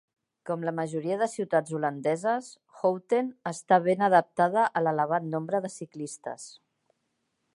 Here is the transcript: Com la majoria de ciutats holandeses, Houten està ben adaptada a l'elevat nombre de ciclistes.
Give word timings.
Com 0.49 0.61
la 0.67 0.71
majoria 0.77 1.17
de 1.23 1.27
ciutats 1.33 1.75
holandeses, 1.79 2.47
Houten 2.79 3.29
està 3.53 3.79
ben 3.89 4.03
adaptada 4.09 4.67
a 4.81 4.85
l'elevat 4.87 5.31
nombre 5.35 5.63
de 5.67 5.75
ciclistes. 5.77 6.49